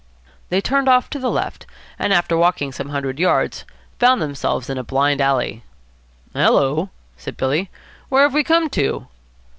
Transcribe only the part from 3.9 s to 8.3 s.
found themselves in a blind alley. "Hullo!" said Billy. "Where